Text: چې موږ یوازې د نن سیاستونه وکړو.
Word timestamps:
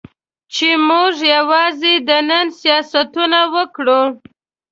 چې 0.53 0.69
موږ 0.87 1.13
یوازې 1.35 1.93
د 2.07 2.09
نن 2.29 2.47
سیاستونه 2.61 3.39
وکړو. 3.55 4.01